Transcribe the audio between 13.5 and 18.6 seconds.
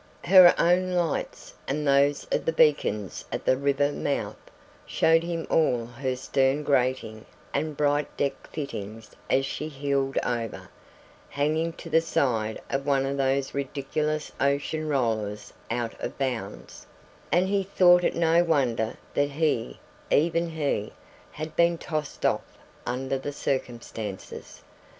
ridiculous ocean rollers out of bounds; and he thought it no